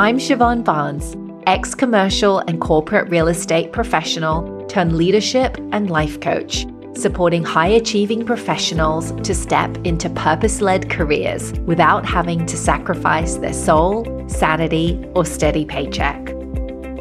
I'm 0.00 0.16
Siobhan 0.16 0.64
Barnes, 0.64 1.14
ex 1.46 1.74
commercial 1.74 2.38
and 2.38 2.58
corporate 2.58 3.10
real 3.10 3.28
estate 3.28 3.70
professional 3.70 4.64
turned 4.64 4.96
leadership 4.96 5.58
and 5.72 5.90
life 5.90 6.18
coach, 6.20 6.64
supporting 6.94 7.44
high 7.44 7.66
achieving 7.66 8.24
professionals 8.24 9.12
to 9.20 9.34
step 9.34 9.76
into 9.84 10.08
purpose 10.08 10.62
led 10.62 10.88
careers 10.88 11.52
without 11.66 12.06
having 12.06 12.46
to 12.46 12.56
sacrifice 12.56 13.36
their 13.36 13.52
soul, 13.52 14.06
sanity, 14.26 15.04
or 15.14 15.26
steady 15.26 15.66
paycheck. 15.66 16.29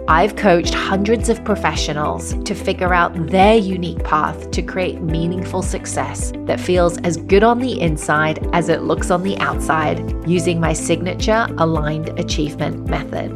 I've 0.09 0.35
coached 0.35 0.73
hundreds 0.73 1.29
of 1.29 1.45
professionals 1.45 2.33
to 2.45 2.55
figure 2.55 2.95
out 2.95 3.27
their 3.27 3.55
unique 3.55 4.03
path 4.03 4.49
to 4.49 4.63
create 4.63 5.01
meaningful 5.01 5.61
success 5.61 6.33
that 6.45 6.59
feels 6.59 6.97
as 7.01 7.15
good 7.15 7.43
on 7.43 7.59
the 7.59 7.79
inside 7.79 8.49
as 8.51 8.69
it 8.69 8.81
looks 8.81 9.11
on 9.11 9.21
the 9.21 9.37
outside 9.37 10.27
using 10.27 10.59
my 10.59 10.73
signature 10.73 11.45
aligned 11.59 12.09
achievement 12.19 12.87
method. 12.87 13.31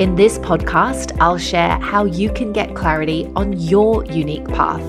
In 0.00 0.14
this 0.14 0.38
podcast, 0.38 1.14
I'll 1.20 1.36
share 1.36 1.78
how 1.80 2.06
you 2.06 2.32
can 2.32 2.50
get 2.50 2.74
clarity 2.74 3.30
on 3.36 3.52
your 3.52 4.02
unique 4.06 4.48
path, 4.48 4.80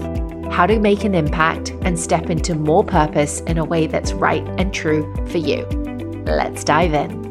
how 0.50 0.66
to 0.66 0.80
make 0.80 1.04
an 1.04 1.14
impact 1.14 1.72
and 1.82 2.00
step 2.00 2.30
into 2.30 2.56
more 2.56 2.86
purpose 2.86 3.42
in 3.42 3.58
a 3.58 3.66
way 3.66 3.86
that's 3.86 4.14
right 4.14 4.48
and 4.58 4.74
true 4.74 5.14
for 5.28 5.40
you. 5.40 5.66
Let's 6.26 6.64
dive 6.64 6.94
in. 6.94 7.27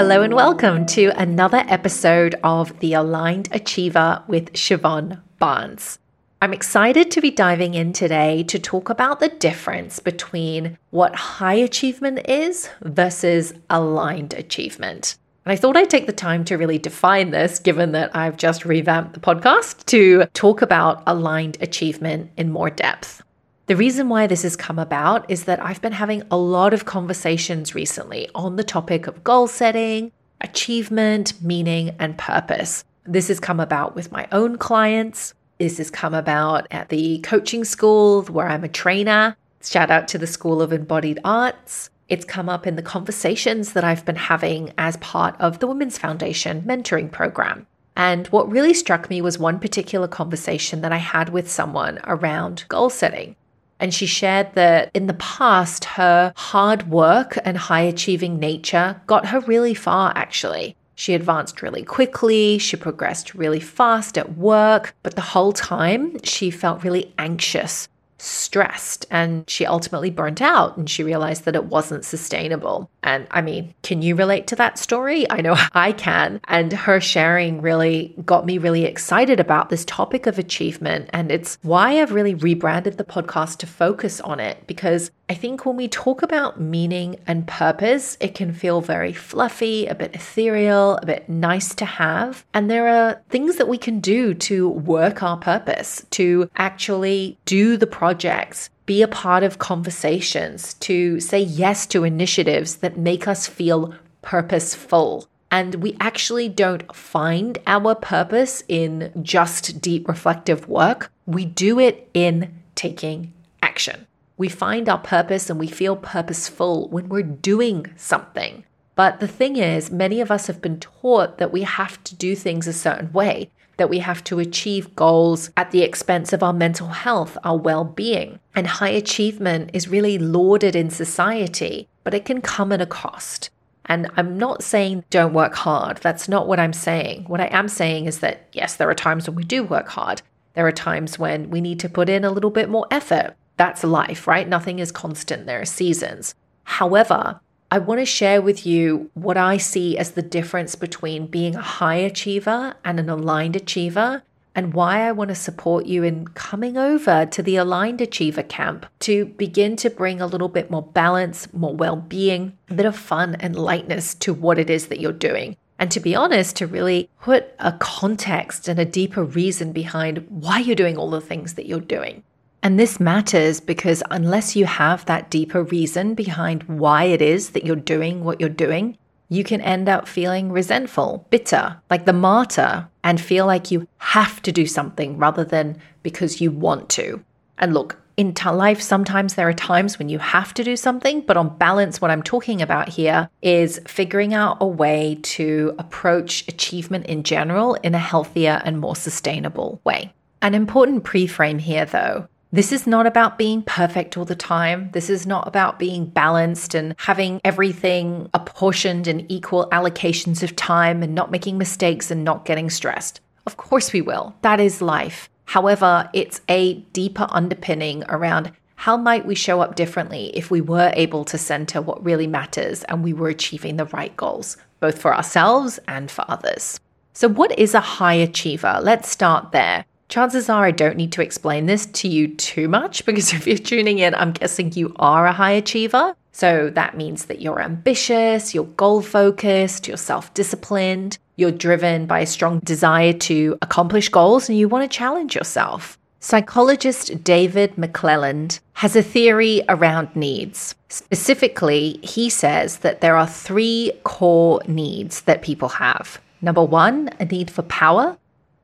Hello 0.00 0.22
and 0.22 0.32
welcome 0.32 0.86
to 0.86 1.12
another 1.20 1.62
episode 1.68 2.34
of 2.42 2.80
The 2.80 2.94
Aligned 2.94 3.50
Achiever 3.52 4.24
with 4.26 4.54
Siobhan 4.54 5.20
Barnes. 5.38 5.98
I'm 6.40 6.54
excited 6.54 7.10
to 7.10 7.20
be 7.20 7.30
diving 7.30 7.74
in 7.74 7.92
today 7.92 8.42
to 8.44 8.58
talk 8.58 8.88
about 8.88 9.20
the 9.20 9.28
difference 9.28 9.98
between 9.98 10.78
what 10.88 11.14
high 11.14 11.52
achievement 11.52 12.26
is 12.30 12.70
versus 12.80 13.52
aligned 13.68 14.32
achievement. 14.32 15.18
And 15.44 15.52
I 15.52 15.56
thought 15.56 15.76
I'd 15.76 15.90
take 15.90 16.06
the 16.06 16.14
time 16.14 16.46
to 16.46 16.56
really 16.56 16.78
define 16.78 17.30
this, 17.30 17.58
given 17.58 17.92
that 17.92 18.16
I've 18.16 18.38
just 18.38 18.64
revamped 18.64 19.12
the 19.12 19.20
podcast 19.20 19.84
to 19.84 20.24
talk 20.32 20.62
about 20.62 21.02
aligned 21.06 21.58
achievement 21.60 22.30
in 22.38 22.50
more 22.50 22.70
depth. 22.70 23.22
The 23.70 23.76
reason 23.76 24.08
why 24.08 24.26
this 24.26 24.42
has 24.42 24.56
come 24.56 24.80
about 24.80 25.30
is 25.30 25.44
that 25.44 25.64
I've 25.64 25.80
been 25.80 25.92
having 25.92 26.24
a 26.28 26.36
lot 26.36 26.74
of 26.74 26.86
conversations 26.86 27.72
recently 27.72 28.28
on 28.34 28.56
the 28.56 28.64
topic 28.64 29.06
of 29.06 29.22
goal 29.22 29.46
setting, 29.46 30.10
achievement, 30.40 31.40
meaning, 31.40 31.94
and 32.00 32.18
purpose. 32.18 32.82
This 33.04 33.28
has 33.28 33.38
come 33.38 33.60
about 33.60 33.94
with 33.94 34.10
my 34.10 34.26
own 34.32 34.58
clients. 34.58 35.34
This 35.58 35.78
has 35.78 35.88
come 35.88 36.14
about 36.14 36.66
at 36.72 36.88
the 36.88 37.20
coaching 37.20 37.62
school 37.62 38.22
where 38.24 38.48
I'm 38.48 38.64
a 38.64 38.68
trainer. 38.68 39.36
Shout 39.62 39.88
out 39.88 40.08
to 40.08 40.18
the 40.18 40.26
School 40.26 40.60
of 40.60 40.72
Embodied 40.72 41.20
Arts. 41.24 41.90
It's 42.08 42.24
come 42.24 42.48
up 42.48 42.66
in 42.66 42.74
the 42.74 42.82
conversations 42.82 43.74
that 43.74 43.84
I've 43.84 44.04
been 44.04 44.16
having 44.16 44.72
as 44.78 44.96
part 44.96 45.40
of 45.40 45.60
the 45.60 45.68
Women's 45.68 45.96
Foundation 45.96 46.62
mentoring 46.62 47.08
program. 47.12 47.68
And 47.96 48.26
what 48.28 48.50
really 48.50 48.74
struck 48.74 49.08
me 49.08 49.22
was 49.22 49.38
one 49.38 49.60
particular 49.60 50.08
conversation 50.08 50.80
that 50.80 50.90
I 50.90 50.96
had 50.96 51.28
with 51.28 51.48
someone 51.48 52.00
around 52.02 52.64
goal 52.66 52.90
setting. 52.90 53.36
And 53.80 53.92
she 53.92 54.06
shared 54.06 54.54
that 54.54 54.90
in 54.94 55.06
the 55.06 55.14
past, 55.14 55.84
her 55.86 56.32
hard 56.36 56.88
work 56.88 57.38
and 57.44 57.56
high 57.56 57.80
achieving 57.80 58.38
nature 58.38 59.00
got 59.06 59.26
her 59.26 59.40
really 59.40 59.74
far, 59.74 60.12
actually. 60.14 60.76
She 60.94 61.14
advanced 61.14 61.62
really 61.62 61.82
quickly, 61.82 62.58
she 62.58 62.76
progressed 62.76 63.34
really 63.34 63.58
fast 63.58 64.18
at 64.18 64.36
work, 64.36 64.94
but 65.02 65.14
the 65.14 65.22
whole 65.22 65.52
time 65.52 66.22
she 66.22 66.50
felt 66.50 66.84
really 66.84 67.14
anxious 67.18 67.88
stressed 68.20 69.06
and 69.10 69.48
she 69.48 69.64
ultimately 69.64 70.10
burnt 70.10 70.42
out 70.42 70.76
and 70.76 70.88
she 70.88 71.02
realized 71.02 71.44
that 71.44 71.56
it 71.56 71.64
wasn't 71.64 72.04
sustainable. 72.04 72.90
And 73.02 73.26
I 73.30 73.40
mean, 73.40 73.74
can 73.82 74.02
you 74.02 74.14
relate 74.14 74.46
to 74.48 74.56
that 74.56 74.78
story? 74.78 75.28
I 75.30 75.40
know 75.40 75.56
I 75.72 75.92
can. 75.92 76.40
And 76.44 76.72
her 76.72 77.00
sharing 77.00 77.62
really 77.62 78.14
got 78.24 78.46
me 78.46 78.58
really 78.58 78.84
excited 78.84 79.40
about 79.40 79.70
this 79.70 79.84
topic 79.86 80.26
of 80.26 80.38
achievement. 80.38 81.08
And 81.12 81.32
it's 81.32 81.58
why 81.62 82.00
I've 82.00 82.12
really 82.12 82.34
rebranded 82.34 82.98
the 82.98 83.04
podcast 83.04 83.58
to 83.58 83.66
focus 83.66 84.20
on 84.20 84.40
it 84.40 84.66
because 84.66 85.10
I 85.30 85.34
think 85.34 85.64
when 85.64 85.76
we 85.76 85.86
talk 85.86 86.22
about 86.22 86.60
meaning 86.60 87.14
and 87.24 87.46
purpose, 87.46 88.16
it 88.18 88.34
can 88.34 88.52
feel 88.52 88.80
very 88.80 89.12
fluffy, 89.12 89.86
a 89.86 89.94
bit 89.94 90.12
ethereal, 90.12 90.96
a 90.96 91.06
bit 91.06 91.28
nice 91.28 91.72
to 91.76 91.84
have. 91.84 92.44
And 92.52 92.68
there 92.68 92.88
are 92.88 93.22
things 93.28 93.54
that 93.54 93.68
we 93.68 93.78
can 93.78 94.00
do 94.00 94.34
to 94.34 94.68
work 94.68 95.22
our 95.22 95.36
purpose, 95.36 96.04
to 96.10 96.50
actually 96.56 97.38
do 97.44 97.76
the 97.76 97.86
projects, 97.86 98.70
be 98.86 99.02
a 99.02 99.06
part 99.06 99.44
of 99.44 99.60
conversations, 99.60 100.74
to 100.80 101.20
say 101.20 101.38
yes 101.38 101.86
to 101.86 102.02
initiatives 102.02 102.78
that 102.78 102.98
make 102.98 103.28
us 103.28 103.46
feel 103.46 103.94
purposeful. 104.22 105.28
And 105.52 105.76
we 105.76 105.96
actually 106.00 106.48
don't 106.48 106.92
find 106.92 107.56
our 107.68 107.94
purpose 107.94 108.64
in 108.66 109.12
just 109.22 109.80
deep 109.80 110.08
reflective 110.08 110.66
work. 110.66 111.12
We 111.24 111.44
do 111.44 111.78
it 111.78 112.10
in 112.14 112.52
taking 112.74 113.32
action. 113.62 114.08
We 114.40 114.48
find 114.48 114.88
our 114.88 114.96
purpose 114.96 115.50
and 115.50 115.60
we 115.60 115.66
feel 115.66 115.96
purposeful 115.96 116.88
when 116.88 117.10
we're 117.10 117.22
doing 117.22 117.92
something. 117.96 118.64
But 118.94 119.20
the 119.20 119.28
thing 119.28 119.56
is, 119.56 119.90
many 119.90 120.22
of 120.22 120.30
us 120.30 120.46
have 120.46 120.62
been 120.62 120.80
taught 120.80 121.36
that 121.36 121.52
we 121.52 121.60
have 121.64 122.02
to 122.04 122.14
do 122.14 122.34
things 122.34 122.66
a 122.66 122.72
certain 122.72 123.12
way, 123.12 123.50
that 123.76 123.90
we 123.90 123.98
have 123.98 124.24
to 124.24 124.38
achieve 124.38 124.96
goals 124.96 125.50
at 125.58 125.72
the 125.72 125.82
expense 125.82 126.32
of 126.32 126.42
our 126.42 126.54
mental 126.54 126.88
health, 126.88 127.36
our 127.44 127.58
well 127.58 127.84
being. 127.84 128.40
And 128.54 128.66
high 128.66 128.88
achievement 128.88 129.72
is 129.74 129.88
really 129.88 130.16
lauded 130.16 130.74
in 130.74 130.88
society, 130.88 131.90
but 132.02 132.14
it 132.14 132.24
can 132.24 132.40
come 132.40 132.72
at 132.72 132.80
a 132.80 132.86
cost. 132.86 133.50
And 133.84 134.10
I'm 134.16 134.38
not 134.38 134.62
saying 134.62 135.04
don't 135.10 135.34
work 135.34 135.54
hard. 135.54 135.98
That's 135.98 136.30
not 136.30 136.48
what 136.48 136.58
I'm 136.58 136.72
saying. 136.72 137.24
What 137.24 137.42
I 137.42 137.48
am 137.48 137.68
saying 137.68 138.06
is 138.06 138.20
that, 138.20 138.48
yes, 138.54 138.76
there 138.76 138.88
are 138.88 138.94
times 138.94 139.28
when 139.28 139.36
we 139.36 139.44
do 139.44 139.64
work 139.64 139.88
hard. 139.88 140.22
There 140.54 140.66
are 140.66 140.72
times 140.72 141.18
when 141.18 141.50
we 141.50 141.60
need 141.60 141.78
to 141.80 141.90
put 141.90 142.08
in 142.08 142.24
a 142.24 142.30
little 142.30 142.48
bit 142.48 142.70
more 142.70 142.86
effort. 142.90 143.36
That's 143.60 143.84
life, 143.84 144.26
right? 144.26 144.48
Nothing 144.48 144.78
is 144.78 144.90
constant, 144.90 145.44
there 145.44 145.60
are 145.60 145.66
seasons. 145.66 146.34
However, 146.64 147.40
I 147.70 147.78
want 147.78 148.00
to 148.00 148.06
share 148.06 148.40
with 148.40 148.64
you 148.64 149.10
what 149.12 149.36
I 149.36 149.58
see 149.58 149.98
as 149.98 150.12
the 150.12 150.22
difference 150.22 150.74
between 150.74 151.26
being 151.26 151.56
a 151.56 151.60
high 151.60 151.96
achiever 151.96 152.76
and 152.86 152.98
an 152.98 153.10
aligned 153.10 153.56
achiever, 153.56 154.22
and 154.54 154.72
why 154.72 155.06
I 155.06 155.12
want 155.12 155.28
to 155.28 155.34
support 155.34 155.84
you 155.84 156.02
in 156.02 156.28
coming 156.28 156.78
over 156.78 157.26
to 157.26 157.42
the 157.42 157.56
aligned 157.56 158.00
achiever 158.00 158.42
camp 158.42 158.86
to 159.00 159.26
begin 159.26 159.76
to 159.76 159.90
bring 159.90 160.22
a 160.22 160.26
little 160.26 160.48
bit 160.48 160.70
more 160.70 160.82
balance, 160.82 161.52
more 161.52 161.76
well 161.76 161.96
being, 161.96 162.56
a 162.70 162.74
bit 162.74 162.86
of 162.86 162.96
fun 162.96 163.34
and 163.40 163.54
lightness 163.54 164.14
to 164.14 164.32
what 164.32 164.58
it 164.58 164.70
is 164.70 164.86
that 164.86 165.00
you're 165.00 165.12
doing. 165.12 165.54
And 165.78 165.90
to 165.90 166.00
be 166.00 166.16
honest, 166.16 166.56
to 166.56 166.66
really 166.66 167.10
put 167.20 167.52
a 167.58 167.72
context 167.72 168.68
and 168.68 168.80
a 168.80 168.86
deeper 168.86 169.22
reason 169.22 169.72
behind 169.72 170.24
why 170.30 170.60
you're 170.60 170.74
doing 170.74 170.96
all 170.96 171.10
the 171.10 171.20
things 171.20 171.54
that 171.54 171.66
you're 171.66 171.78
doing. 171.80 172.22
And 172.62 172.78
this 172.78 173.00
matters 173.00 173.60
because 173.60 174.02
unless 174.10 174.54
you 174.54 174.66
have 174.66 175.06
that 175.06 175.30
deeper 175.30 175.62
reason 175.62 176.14
behind 176.14 176.64
why 176.64 177.04
it 177.04 177.22
is 177.22 177.50
that 177.50 177.64
you're 177.64 177.76
doing 177.76 178.22
what 178.22 178.38
you're 178.38 178.50
doing, 178.50 178.98
you 179.30 179.44
can 179.44 179.60
end 179.60 179.88
up 179.88 180.06
feeling 180.06 180.52
resentful, 180.52 181.26
bitter, 181.30 181.76
like 181.88 182.04
the 182.04 182.12
martyr, 182.12 182.88
and 183.02 183.20
feel 183.20 183.46
like 183.46 183.70
you 183.70 183.88
have 183.98 184.42
to 184.42 184.52
do 184.52 184.66
something 184.66 185.16
rather 185.16 185.44
than 185.44 185.78
because 186.02 186.40
you 186.40 186.50
want 186.50 186.88
to. 186.90 187.24
And 187.56 187.72
look, 187.72 187.96
in 188.16 188.34
life, 188.44 188.82
sometimes 188.82 189.34
there 189.34 189.48
are 189.48 189.54
times 189.54 189.98
when 189.98 190.10
you 190.10 190.18
have 190.18 190.52
to 190.52 190.64
do 190.64 190.76
something, 190.76 191.22
but 191.22 191.38
on 191.38 191.56
balance, 191.56 192.02
what 192.02 192.10
I'm 192.10 192.22
talking 192.22 192.60
about 192.60 192.90
here 192.90 193.30
is 193.40 193.80
figuring 193.86 194.34
out 194.34 194.58
a 194.60 194.66
way 194.66 195.18
to 195.22 195.74
approach 195.78 196.46
achievement 196.46 197.06
in 197.06 197.22
general 197.22 197.74
in 197.76 197.94
a 197.94 197.98
healthier 197.98 198.60
and 198.64 198.78
more 198.78 198.96
sustainable 198.96 199.80
way. 199.84 200.12
An 200.42 200.54
important 200.54 201.04
pre 201.04 201.26
frame 201.26 201.58
here, 201.58 201.86
though, 201.86 202.28
this 202.52 202.72
is 202.72 202.86
not 202.86 203.06
about 203.06 203.38
being 203.38 203.62
perfect 203.62 204.16
all 204.16 204.24
the 204.24 204.34
time. 204.34 204.90
This 204.92 205.08
is 205.08 205.26
not 205.26 205.46
about 205.46 205.78
being 205.78 206.06
balanced 206.06 206.74
and 206.74 206.94
having 206.98 207.40
everything 207.44 208.28
apportioned 208.34 209.06
in 209.06 209.30
equal 209.30 209.68
allocations 209.70 210.42
of 210.42 210.56
time 210.56 211.02
and 211.02 211.14
not 211.14 211.30
making 211.30 211.58
mistakes 211.58 212.10
and 212.10 212.24
not 212.24 212.44
getting 212.44 212.68
stressed. 212.68 213.20
Of 213.46 213.56
course, 213.56 213.92
we 213.92 214.00
will. 214.00 214.34
That 214.42 214.58
is 214.58 214.82
life. 214.82 215.28
However, 215.44 216.10
it's 216.12 216.40
a 216.48 216.74
deeper 216.92 217.26
underpinning 217.30 218.04
around 218.08 218.52
how 218.74 218.96
might 218.96 219.26
we 219.26 219.34
show 219.34 219.60
up 219.60 219.76
differently 219.76 220.30
if 220.34 220.50
we 220.50 220.60
were 220.60 220.92
able 220.94 221.24
to 221.26 221.38
center 221.38 221.80
what 221.80 222.04
really 222.04 222.26
matters 222.26 222.82
and 222.84 223.04
we 223.04 223.12
were 223.12 223.28
achieving 223.28 223.76
the 223.76 223.84
right 223.86 224.16
goals, 224.16 224.56
both 224.80 225.00
for 225.00 225.14
ourselves 225.14 225.78
and 225.86 226.10
for 226.10 226.24
others. 226.28 226.80
So, 227.12 227.28
what 227.28 227.56
is 227.58 227.74
a 227.74 227.80
high 227.80 228.14
achiever? 228.14 228.78
Let's 228.82 229.08
start 229.08 229.52
there 229.52 229.84
chances 230.10 230.48
are 230.48 230.64
I 230.64 230.72
don't 230.72 230.96
need 230.96 231.12
to 231.12 231.22
explain 231.22 231.66
this 231.66 231.86
to 231.86 232.08
you 232.08 232.34
too 232.34 232.68
much 232.68 233.06
because 233.06 233.32
if 233.32 233.46
you're 233.46 233.56
tuning 233.56 234.00
in, 234.00 234.14
I'm 234.14 234.32
guessing 234.32 234.72
you 234.72 234.92
are 234.96 235.26
a 235.26 235.32
high 235.32 235.52
achiever. 235.52 236.14
So 236.32 236.70
that 236.70 236.96
means 236.96 237.26
that 237.26 237.40
you're 237.40 237.60
ambitious, 237.60 238.54
you're 238.54 238.64
goal 238.64 239.02
focused, 239.02 239.88
you're 239.88 239.96
self 239.96 240.32
disciplined, 240.34 241.18
you're 241.36 241.50
driven 241.50 242.06
by 242.06 242.20
a 242.20 242.26
strong 242.26 242.60
desire 242.60 243.12
to 243.14 243.58
accomplish 243.62 244.08
goals, 244.08 244.48
and 244.48 244.58
you 244.58 244.68
want 244.68 244.90
to 244.90 244.96
challenge 244.96 245.34
yourself. 245.34 245.98
Psychologist 246.20 247.24
David 247.24 247.76
McClelland 247.76 248.60
has 248.74 248.94
a 248.94 249.02
theory 249.02 249.62
around 249.68 250.14
needs. 250.14 250.74
Specifically, 250.88 251.98
he 252.02 252.28
says 252.28 252.78
that 252.78 253.00
there 253.00 253.16
are 253.16 253.26
three 253.26 253.92
core 254.04 254.60
needs 254.68 255.22
that 255.22 255.42
people 255.42 255.70
have. 255.70 256.20
Number 256.42 256.62
one, 256.62 257.10
a 257.18 257.24
need 257.24 257.50
for 257.50 257.62
power. 257.62 258.18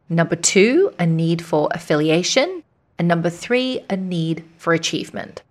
Number 0.08 0.36
two, 0.36 0.94
a 0.98 1.06
need 1.06 1.42
for 1.42 1.68
affiliation. 1.72 2.62
And 2.98 3.08
number 3.08 3.30
three, 3.30 3.84
a 3.90 3.96
need 3.96 4.44
for 4.56 4.72
achievement. 4.72 5.42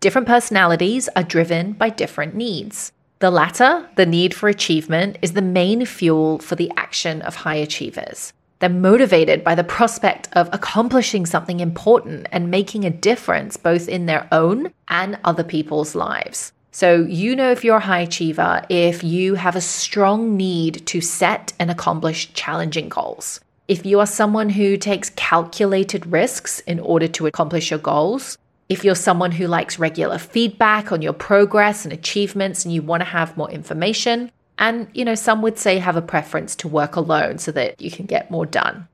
Different 0.00 0.28
personalities 0.28 1.08
are 1.16 1.24
driven 1.24 1.72
by 1.72 1.90
different 1.90 2.34
needs. 2.34 2.92
The 3.18 3.30
latter, 3.30 3.88
the 3.96 4.06
need 4.06 4.32
for 4.32 4.48
achievement, 4.48 5.18
is 5.20 5.32
the 5.32 5.42
main 5.42 5.84
fuel 5.84 6.38
for 6.38 6.54
the 6.54 6.70
action 6.76 7.20
of 7.22 7.34
high 7.34 7.56
achievers. 7.56 8.32
They're 8.60 8.68
motivated 8.68 9.42
by 9.42 9.56
the 9.56 9.64
prospect 9.64 10.28
of 10.32 10.48
accomplishing 10.52 11.26
something 11.26 11.58
important 11.58 12.28
and 12.30 12.50
making 12.50 12.84
a 12.84 12.90
difference 12.90 13.56
both 13.56 13.88
in 13.88 14.06
their 14.06 14.28
own 14.30 14.72
and 14.86 15.18
other 15.24 15.44
people's 15.44 15.94
lives. 15.96 16.52
So, 16.70 17.02
you 17.02 17.34
know, 17.34 17.50
if 17.50 17.64
you're 17.64 17.78
a 17.78 17.80
high 17.80 18.00
achiever, 18.02 18.62
if 18.68 19.02
you 19.02 19.34
have 19.34 19.56
a 19.56 19.60
strong 19.60 20.36
need 20.36 20.86
to 20.86 21.00
set 21.00 21.52
and 21.58 21.70
accomplish 21.70 22.32
challenging 22.34 22.88
goals. 22.88 23.40
If 23.68 23.84
you 23.84 24.00
are 24.00 24.06
someone 24.06 24.48
who 24.48 24.78
takes 24.78 25.10
calculated 25.10 26.06
risks 26.06 26.60
in 26.60 26.80
order 26.80 27.06
to 27.08 27.26
accomplish 27.26 27.70
your 27.70 27.78
goals, 27.78 28.38
if 28.70 28.82
you're 28.82 28.94
someone 28.94 29.30
who 29.30 29.46
likes 29.46 29.78
regular 29.78 30.16
feedback 30.16 30.90
on 30.90 31.02
your 31.02 31.12
progress 31.12 31.84
and 31.84 31.92
achievements 31.92 32.64
and 32.64 32.72
you 32.72 32.80
want 32.80 33.02
to 33.02 33.04
have 33.04 33.36
more 33.36 33.50
information, 33.50 34.32
and, 34.58 34.88
you 34.94 35.04
know, 35.04 35.14
some 35.14 35.42
would 35.42 35.58
say 35.58 35.78
have 35.78 35.96
a 35.96 36.02
preference 36.02 36.56
to 36.56 36.66
work 36.66 36.96
alone 36.96 37.36
so 37.36 37.52
that 37.52 37.78
you 37.78 37.90
can 37.90 38.06
get 38.06 38.30
more 38.30 38.46
done. 38.46 38.88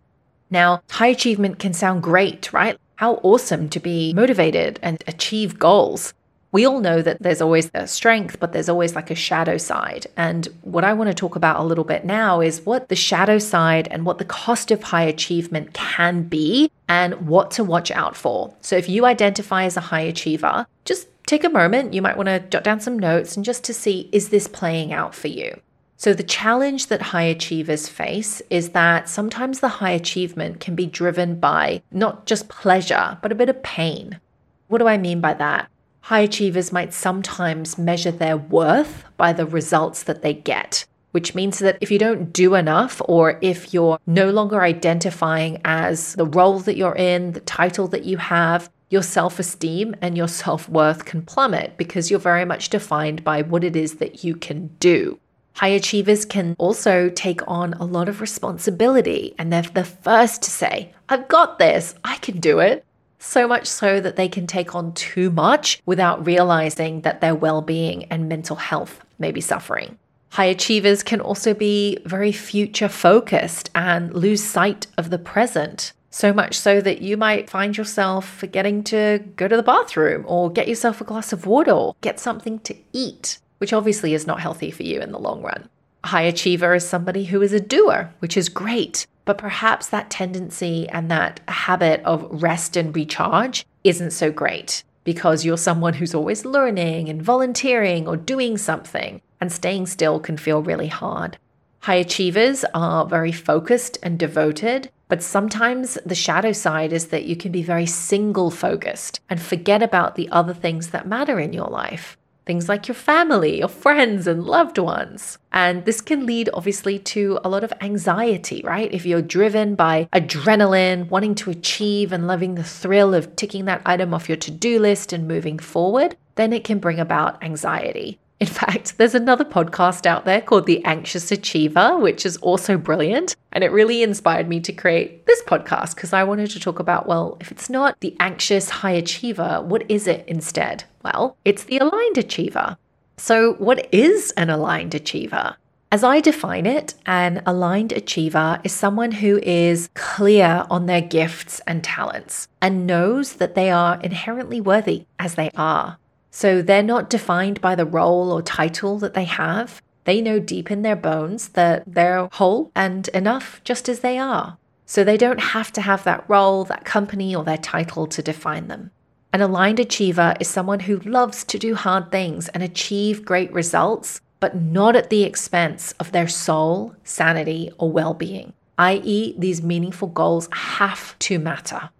Now, 0.50 0.82
high 0.90 1.06
achievement 1.06 1.60
can 1.60 1.72
sound 1.72 2.02
great, 2.02 2.52
right? 2.52 2.76
How 2.96 3.14
awesome 3.22 3.68
to 3.68 3.78
be 3.78 4.12
motivated 4.12 4.80
and 4.82 5.02
achieve 5.06 5.56
goals. 5.56 6.14
We 6.54 6.66
all 6.66 6.78
know 6.78 7.02
that 7.02 7.20
there's 7.20 7.42
always 7.42 7.68
a 7.74 7.88
strength, 7.88 8.38
but 8.38 8.52
there's 8.52 8.68
always 8.68 8.94
like 8.94 9.10
a 9.10 9.16
shadow 9.16 9.58
side. 9.58 10.06
And 10.16 10.46
what 10.62 10.84
I 10.84 10.92
want 10.92 11.10
to 11.10 11.14
talk 11.14 11.34
about 11.34 11.58
a 11.58 11.64
little 11.64 11.82
bit 11.82 12.04
now 12.04 12.40
is 12.40 12.64
what 12.64 12.88
the 12.88 12.94
shadow 12.94 13.40
side 13.40 13.88
and 13.90 14.06
what 14.06 14.18
the 14.18 14.24
cost 14.24 14.70
of 14.70 14.80
high 14.80 15.02
achievement 15.02 15.74
can 15.74 16.22
be 16.22 16.70
and 16.86 17.26
what 17.26 17.50
to 17.50 17.64
watch 17.64 17.90
out 17.90 18.14
for. 18.16 18.54
So 18.60 18.76
if 18.76 18.88
you 18.88 19.04
identify 19.04 19.64
as 19.64 19.76
a 19.76 19.80
high 19.90 20.02
achiever, 20.02 20.68
just 20.84 21.08
take 21.26 21.42
a 21.42 21.48
moment. 21.48 21.92
You 21.92 22.02
might 22.02 22.16
want 22.16 22.28
to 22.28 22.38
jot 22.38 22.62
down 22.62 22.78
some 22.78 23.00
notes 23.00 23.34
and 23.34 23.44
just 23.44 23.64
to 23.64 23.74
see 23.74 24.08
is 24.12 24.28
this 24.28 24.46
playing 24.46 24.92
out 24.92 25.12
for 25.12 25.26
you? 25.26 25.60
So, 25.96 26.14
the 26.14 26.22
challenge 26.22 26.86
that 26.86 27.02
high 27.02 27.22
achievers 27.22 27.88
face 27.88 28.42
is 28.50 28.70
that 28.70 29.08
sometimes 29.08 29.58
the 29.58 29.80
high 29.80 29.92
achievement 29.92 30.60
can 30.60 30.76
be 30.76 30.86
driven 30.86 31.40
by 31.40 31.82
not 31.90 32.26
just 32.26 32.48
pleasure, 32.48 33.18
but 33.22 33.32
a 33.32 33.36
bit 33.36 33.48
of 33.48 33.62
pain. 33.64 34.20
What 34.68 34.78
do 34.78 34.86
I 34.86 34.98
mean 34.98 35.20
by 35.20 35.34
that? 35.34 35.68
High 36.04 36.20
achievers 36.20 36.70
might 36.70 36.92
sometimes 36.92 37.78
measure 37.78 38.10
their 38.10 38.36
worth 38.36 39.04
by 39.16 39.32
the 39.32 39.46
results 39.46 40.02
that 40.02 40.20
they 40.20 40.34
get, 40.34 40.84
which 41.12 41.34
means 41.34 41.60
that 41.60 41.78
if 41.80 41.90
you 41.90 41.98
don't 41.98 42.30
do 42.30 42.56
enough, 42.56 43.00
or 43.06 43.38
if 43.40 43.72
you're 43.72 43.98
no 44.06 44.28
longer 44.28 44.60
identifying 44.60 45.62
as 45.64 46.12
the 46.16 46.26
role 46.26 46.58
that 46.58 46.76
you're 46.76 46.94
in, 46.94 47.32
the 47.32 47.40
title 47.40 47.88
that 47.88 48.04
you 48.04 48.18
have, 48.18 48.68
your 48.90 49.00
self 49.00 49.38
esteem 49.38 49.96
and 50.02 50.14
your 50.14 50.28
self 50.28 50.68
worth 50.68 51.06
can 51.06 51.22
plummet 51.22 51.78
because 51.78 52.10
you're 52.10 52.20
very 52.20 52.44
much 52.44 52.68
defined 52.68 53.24
by 53.24 53.40
what 53.40 53.64
it 53.64 53.74
is 53.74 53.94
that 53.94 54.22
you 54.22 54.36
can 54.36 54.66
do. 54.80 55.18
High 55.54 55.68
achievers 55.68 56.26
can 56.26 56.54
also 56.58 57.08
take 57.08 57.40
on 57.48 57.72
a 57.72 57.86
lot 57.86 58.10
of 58.10 58.20
responsibility, 58.20 59.34
and 59.38 59.50
they're 59.50 59.62
the 59.62 59.84
first 59.84 60.42
to 60.42 60.50
say, 60.50 60.92
I've 61.08 61.28
got 61.28 61.58
this, 61.58 61.94
I 62.04 62.18
can 62.18 62.40
do 62.40 62.58
it. 62.58 62.84
So 63.26 63.48
much 63.48 63.66
so 63.66 64.00
that 64.00 64.16
they 64.16 64.28
can 64.28 64.46
take 64.46 64.74
on 64.74 64.92
too 64.92 65.30
much 65.30 65.80
without 65.86 66.24
realizing 66.24 67.00
that 67.00 67.20
their 67.20 67.34
well 67.34 67.62
being 67.62 68.04
and 68.04 68.28
mental 68.28 68.54
health 68.54 69.00
may 69.18 69.32
be 69.32 69.40
suffering. 69.40 69.98
High 70.30 70.44
achievers 70.44 71.02
can 71.02 71.20
also 71.20 71.54
be 71.54 71.98
very 72.04 72.32
future 72.32 72.88
focused 72.88 73.70
and 73.74 74.12
lose 74.14 74.44
sight 74.44 74.86
of 74.98 75.10
the 75.10 75.18
present. 75.18 75.92
So 76.10 76.32
much 76.32 76.56
so 76.56 76.80
that 76.82 77.00
you 77.00 77.16
might 77.16 77.50
find 77.50 77.76
yourself 77.76 78.28
forgetting 78.28 78.84
to 78.84 79.24
go 79.36 79.48
to 79.48 79.56
the 79.56 79.62
bathroom 79.62 80.24
or 80.28 80.52
get 80.52 80.68
yourself 80.68 81.00
a 81.00 81.04
glass 81.04 81.32
of 81.32 81.46
water 81.46 81.72
or 81.72 81.96
get 82.02 82.20
something 82.20 82.60
to 82.60 82.76
eat, 82.92 83.38
which 83.58 83.72
obviously 83.72 84.14
is 84.14 84.26
not 84.26 84.40
healthy 84.40 84.70
for 84.70 84.82
you 84.82 85.00
in 85.00 85.12
the 85.12 85.18
long 85.18 85.42
run. 85.42 85.68
High 86.04 86.22
achiever 86.22 86.74
is 86.74 86.86
somebody 86.86 87.24
who 87.24 87.40
is 87.40 87.54
a 87.54 87.60
doer, 87.60 88.12
which 88.18 88.36
is 88.36 88.50
great, 88.50 89.06
but 89.24 89.38
perhaps 89.38 89.88
that 89.88 90.10
tendency 90.10 90.86
and 90.90 91.10
that 91.10 91.40
habit 91.48 92.02
of 92.04 92.42
rest 92.42 92.76
and 92.76 92.94
recharge 92.94 93.64
isn't 93.84 94.10
so 94.10 94.30
great 94.30 94.84
because 95.04 95.46
you're 95.46 95.56
someone 95.56 95.94
who's 95.94 96.14
always 96.14 96.44
learning 96.44 97.08
and 97.08 97.22
volunteering 97.22 98.06
or 98.06 98.18
doing 98.18 98.58
something, 98.58 99.22
and 99.40 99.50
staying 99.50 99.86
still 99.86 100.20
can 100.20 100.36
feel 100.36 100.62
really 100.62 100.88
hard. 100.88 101.38
High 101.80 101.96
achievers 101.96 102.64
are 102.74 103.06
very 103.06 103.32
focused 103.32 103.98
and 104.02 104.18
devoted, 104.18 104.90
but 105.08 105.22
sometimes 105.22 105.98
the 106.04 106.14
shadow 106.14 106.52
side 106.52 106.92
is 106.92 107.08
that 107.08 107.24
you 107.24 107.36
can 107.36 107.52
be 107.52 107.62
very 107.62 107.86
single 107.86 108.50
focused 108.50 109.20
and 109.30 109.40
forget 109.40 109.82
about 109.82 110.16
the 110.16 110.28
other 110.30 110.54
things 110.54 110.90
that 110.90 111.06
matter 111.06 111.38
in 111.38 111.52
your 111.52 111.68
life. 111.68 112.16
Things 112.46 112.68
like 112.68 112.88
your 112.88 112.94
family, 112.94 113.58
your 113.58 113.68
friends, 113.68 114.26
and 114.26 114.44
loved 114.44 114.76
ones. 114.76 115.38
And 115.52 115.84
this 115.84 116.00
can 116.00 116.26
lead, 116.26 116.50
obviously, 116.52 116.98
to 116.98 117.38
a 117.42 117.48
lot 117.48 117.64
of 117.64 117.72
anxiety, 117.80 118.60
right? 118.64 118.92
If 118.92 119.06
you're 119.06 119.22
driven 119.22 119.74
by 119.74 120.08
adrenaline, 120.12 121.08
wanting 121.08 121.34
to 121.36 121.50
achieve 121.50 122.12
and 122.12 122.26
loving 122.26 122.54
the 122.54 122.64
thrill 122.64 123.14
of 123.14 123.34
ticking 123.36 123.64
that 123.64 123.82
item 123.86 124.12
off 124.12 124.28
your 124.28 124.36
to 124.36 124.50
do 124.50 124.78
list 124.78 125.12
and 125.12 125.26
moving 125.26 125.58
forward, 125.58 126.16
then 126.34 126.52
it 126.52 126.64
can 126.64 126.80
bring 126.80 127.00
about 127.00 127.42
anxiety. 127.42 128.18
In 128.40 128.46
fact, 128.48 128.98
there's 128.98 129.14
another 129.14 129.44
podcast 129.44 130.06
out 130.06 130.24
there 130.24 130.40
called 130.40 130.66
The 130.66 130.84
Anxious 130.84 131.30
Achiever, 131.30 131.98
which 131.98 132.26
is 132.26 132.36
also 132.38 132.76
brilliant. 132.76 133.36
And 133.52 133.62
it 133.62 133.70
really 133.70 134.02
inspired 134.02 134.48
me 134.48 134.60
to 134.60 134.72
create 134.72 135.24
this 135.26 135.42
podcast 135.44 135.94
because 135.94 136.12
I 136.12 136.24
wanted 136.24 136.50
to 136.50 136.60
talk 136.60 136.80
about 136.80 137.06
well, 137.06 137.36
if 137.40 137.52
it's 137.52 137.70
not 137.70 137.98
the 138.00 138.16
anxious 138.18 138.68
high 138.68 138.92
achiever, 138.92 139.62
what 139.62 139.88
is 139.88 140.06
it 140.06 140.24
instead? 140.26 140.84
Well, 141.04 141.36
it's 141.44 141.64
the 141.64 141.78
aligned 141.78 142.18
achiever. 142.18 142.76
So, 143.16 143.54
what 143.54 143.88
is 143.94 144.32
an 144.36 144.50
aligned 144.50 144.94
achiever? 144.94 145.56
As 145.92 146.02
I 146.02 146.20
define 146.20 146.66
it, 146.66 146.94
an 147.06 147.40
aligned 147.46 147.92
achiever 147.92 148.58
is 148.64 148.72
someone 148.72 149.12
who 149.12 149.38
is 149.44 149.88
clear 149.94 150.66
on 150.68 150.86
their 150.86 151.00
gifts 151.00 151.60
and 151.68 151.84
talents 151.84 152.48
and 152.60 152.84
knows 152.84 153.34
that 153.34 153.54
they 153.54 153.70
are 153.70 154.00
inherently 154.00 154.60
worthy 154.60 155.06
as 155.20 155.36
they 155.36 155.50
are. 155.54 155.98
So 156.34 156.62
they're 156.62 156.82
not 156.82 157.08
defined 157.08 157.60
by 157.60 157.76
the 157.76 157.86
role 157.86 158.32
or 158.32 158.42
title 158.42 158.98
that 158.98 159.14
they 159.14 159.22
have. 159.22 159.80
They 160.02 160.20
know 160.20 160.40
deep 160.40 160.68
in 160.68 160.82
their 160.82 160.96
bones 160.96 161.50
that 161.50 161.84
they're 161.86 162.28
whole 162.32 162.72
and 162.74 163.06
enough 163.14 163.60
just 163.62 163.88
as 163.88 164.00
they 164.00 164.18
are. 164.18 164.58
So 164.84 165.04
they 165.04 165.16
don't 165.16 165.38
have 165.38 165.70
to 165.74 165.80
have 165.80 166.02
that 166.02 166.24
role, 166.28 166.64
that 166.64 166.84
company, 166.84 167.36
or 167.36 167.44
their 167.44 167.56
title 167.56 168.08
to 168.08 168.20
define 168.20 168.66
them. 168.66 168.90
An 169.32 169.42
aligned 169.42 169.78
achiever 169.78 170.34
is 170.40 170.48
someone 170.48 170.80
who 170.80 170.98
loves 170.98 171.44
to 171.44 171.56
do 171.56 171.76
hard 171.76 172.10
things 172.10 172.48
and 172.48 172.64
achieve 172.64 173.24
great 173.24 173.52
results, 173.52 174.20
but 174.40 174.56
not 174.56 174.96
at 174.96 175.10
the 175.10 175.22
expense 175.22 175.92
of 176.00 176.10
their 176.10 176.26
soul, 176.26 176.96
sanity, 177.04 177.70
or 177.78 177.92
well 177.92 178.12
being, 178.12 178.54
i.e., 178.78 179.36
these 179.38 179.62
meaningful 179.62 180.08
goals 180.08 180.48
have 180.52 181.16
to 181.20 181.38
matter. 181.38 181.90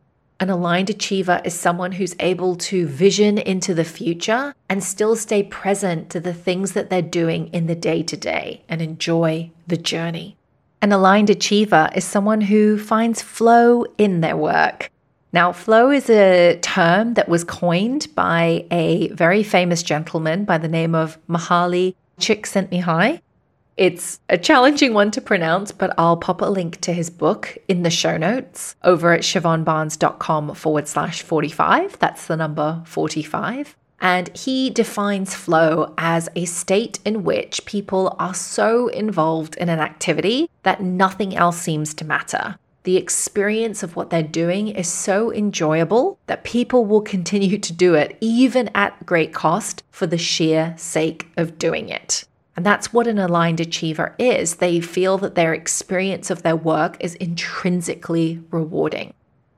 An 0.44 0.50
aligned 0.50 0.90
achiever 0.90 1.40
is 1.42 1.54
someone 1.54 1.92
who's 1.92 2.14
able 2.20 2.54
to 2.56 2.86
vision 2.86 3.38
into 3.38 3.72
the 3.72 3.82
future 3.82 4.54
and 4.68 4.84
still 4.84 5.16
stay 5.16 5.42
present 5.42 6.10
to 6.10 6.20
the 6.20 6.34
things 6.34 6.72
that 6.72 6.90
they're 6.90 7.00
doing 7.00 7.48
in 7.54 7.66
the 7.66 7.74
day 7.74 8.02
to 8.02 8.14
day 8.14 8.62
and 8.68 8.82
enjoy 8.82 9.50
the 9.66 9.78
journey. 9.78 10.36
An 10.82 10.92
aligned 10.92 11.30
achiever 11.30 11.88
is 11.94 12.04
someone 12.04 12.42
who 12.42 12.78
finds 12.78 13.22
flow 13.22 13.86
in 13.96 14.20
their 14.20 14.36
work. 14.36 14.90
Now, 15.32 15.50
flow 15.50 15.90
is 15.90 16.10
a 16.10 16.58
term 16.60 17.14
that 17.14 17.30
was 17.30 17.42
coined 17.42 18.08
by 18.14 18.66
a 18.70 19.08
very 19.12 19.42
famous 19.42 19.82
gentleman 19.82 20.44
by 20.44 20.58
the 20.58 20.68
name 20.68 20.94
of 20.94 21.16
Mihaly 21.26 21.94
Csikszentmihalyi. 22.20 23.22
It's 23.76 24.20
a 24.28 24.38
challenging 24.38 24.94
one 24.94 25.10
to 25.12 25.20
pronounce, 25.20 25.72
but 25.72 25.92
I'll 25.98 26.16
pop 26.16 26.40
a 26.40 26.46
link 26.46 26.80
to 26.82 26.92
his 26.92 27.10
book 27.10 27.58
in 27.66 27.82
the 27.82 27.90
show 27.90 28.16
notes 28.16 28.76
over 28.84 29.12
at 29.12 29.22
siobhanbarnes.com 29.22 30.54
forward 30.54 30.86
slash 30.86 31.22
45. 31.22 31.98
That's 31.98 32.26
the 32.26 32.36
number 32.36 32.82
45. 32.86 33.76
And 34.00 34.36
he 34.36 34.70
defines 34.70 35.34
flow 35.34 35.94
as 35.98 36.28
a 36.36 36.44
state 36.44 37.00
in 37.04 37.24
which 37.24 37.64
people 37.64 38.14
are 38.18 38.34
so 38.34 38.88
involved 38.88 39.56
in 39.56 39.68
an 39.68 39.80
activity 39.80 40.50
that 40.62 40.82
nothing 40.82 41.34
else 41.34 41.58
seems 41.58 41.94
to 41.94 42.04
matter. 42.04 42.56
The 42.84 42.98
experience 42.98 43.82
of 43.82 43.96
what 43.96 44.10
they're 44.10 44.22
doing 44.22 44.68
is 44.68 44.88
so 44.88 45.32
enjoyable 45.32 46.18
that 46.26 46.44
people 46.44 46.84
will 46.84 47.00
continue 47.00 47.56
to 47.58 47.72
do 47.72 47.94
it, 47.94 48.18
even 48.20 48.68
at 48.74 49.06
great 49.06 49.32
cost, 49.32 49.82
for 49.90 50.06
the 50.06 50.18
sheer 50.18 50.74
sake 50.76 51.26
of 51.38 51.58
doing 51.58 51.88
it. 51.88 52.26
And 52.56 52.64
that's 52.64 52.92
what 52.92 53.06
an 53.06 53.18
aligned 53.18 53.60
achiever 53.60 54.14
is. 54.18 54.56
They 54.56 54.80
feel 54.80 55.18
that 55.18 55.34
their 55.34 55.52
experience 55.52 56.30
of 56.30 56.42
their 56.42 56.56
work 56.56 56.96
is 57.00 57.14
intrinsically 57.16 58.42
rewarding. 58.50 59.12